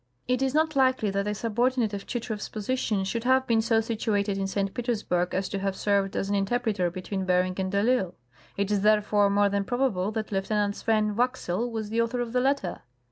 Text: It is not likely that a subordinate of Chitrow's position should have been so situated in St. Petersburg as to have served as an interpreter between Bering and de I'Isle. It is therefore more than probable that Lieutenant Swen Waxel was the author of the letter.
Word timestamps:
It 0.27 0.41
is 0.41 0.55
not 0.55 0.75
likely 0.75 1.11
that 1.11 1.27
a 1.27 1.35
subordinate 1.35 1.93
of 1.93 2.07
Chitrow's 2.07 2.49
position 2.49 3.03
should 3.03 3.23
have 3.23 3.45
been 3.45 3.61
so 3.61 3.81
situated 3.81 4.35
in 4.35 4.47
St. 4.47 4.73
Petersburg 4.73 5.35
as 5.35 5.47
to 5.49 5.59
have 5.59 5.75
served 5.75 6.15
as 6.15 6.27
an 6.27 6.33
interpreter 6.33 6.89
between 6.89 7.23
Bering 7.23 7.53
and 7.59 7.71
de 7.71 7.77
I'Isle. 7.81 8.15
It 8.57 8.71
is 8.71 8.81
therefore 8.81 9.29
more 9.29 9.49
than 9.49 9.63
probable 9.63 10.11
that 10.13 10.31
Lieutenant 10.31 10.75
Swen 10.75 11.15
Waxel 11.15 11.69
was 11.69 11.89
the 11.91 12.01
author 12.01 12.19
of 12.19 12.33
the 12.33 12.41
letter. 12.41 12.81